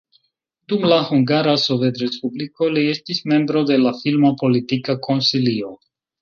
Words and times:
Dum 0.71 0.85
la 0.91 0.95
Hungara 1.09 1.53
Sovetrespubliko 1.63 2.69
li 2.77 2.87
estis 2.95 3.21
membro 3.35 3.63
de 3.73 3.79
la 3.83 3.93
filma 4.01 4.33
politika 4.41 4.97
konsilio. 5.11 5.71